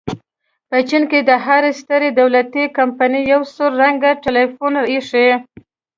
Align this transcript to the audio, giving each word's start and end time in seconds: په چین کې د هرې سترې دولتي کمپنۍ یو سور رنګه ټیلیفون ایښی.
په 0.69 0.77
چین 0.89 1.03
کې 1.11 1.19
د 1.29 1.31
هرې 1.45 1.71
سترې 1.81 2.09
دولتي 2.19 2.63
کمپنۍ 2.77 3.21
یو 3.33 3.41
سور 3.53 3.71
رنګه 3.83 4.11
ټیلیفون 4.23 4.73
ایښی. 4.91 5.29